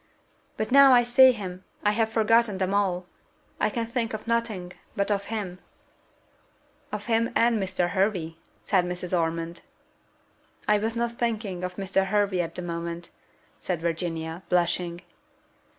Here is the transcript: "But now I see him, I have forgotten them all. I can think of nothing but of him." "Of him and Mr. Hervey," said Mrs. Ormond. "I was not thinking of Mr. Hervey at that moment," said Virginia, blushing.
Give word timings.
"But 0.57 0.71
now 0.71 0.93
I 0.93 1.03
see 1.03 1.31
him, 1.31 1.63
I 1.83 1.91
have 1.91 2.09
forgotten 2.09 2.57
them 2.57 2.73
all. 2.73 3.05
I 3.59 3.69
can 3.69 3.85
think 3.85 4.15
of 4.15 4.25
nothing 4.27 4.73
but 4.95 5.11
of 5.11 5.25
him." 5.25 5.59
"Of 6.91 7.05
him 7.05 7.31
and 7.35 7.61
Mr. 7.61 7.91
Hervey," 7.91 8.37
said 8.63 8.83
Mrs. 8.83 9.15
Ormond. 9.15 9.61
"I 10.67 10.79
was 10.79 10.95
not 10.95 11.19
thinking 11.19 11.63
of 11.63 11.75
Mr. 11.75 12.07
Hervey 12.07 12.41
at 12.41 12.55
that 12.55 12.61
moment," 12.63 13.11
said 13.59 13.79
Virginia, 13.81 14.41
blushing. 14.49 15.01